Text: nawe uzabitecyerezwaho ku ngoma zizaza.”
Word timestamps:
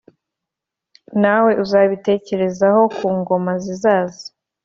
nawe 1.21 1.51
uzabitecyerezwaho 1.63 2.81
ku 2.97 3.07
ngoma 3.17 3.53
zizaza.” 3.63 4.25